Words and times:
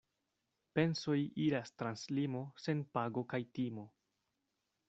Pensoj 0.77 1.17
iras 1.47 1.71
trans 1.81 2.07
limo 2.21 2.43
sen 2.65 2.83
pago 2.97 3.25
kaj 3.35 3.45
timo. 3.59 3.89